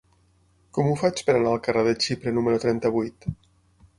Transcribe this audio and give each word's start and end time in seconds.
Com 0.77 0.87
ho 0.91 0.93
faig 1.01 1.21
per 1.27 1.35
anar 1.41 1.51
al 1.51 1.61
carrer 1.67 1.83
de 1.87 1.93
Xipre 2.05 2.35
número 2.39 2.61
trenta-vuit? 2.65 3.29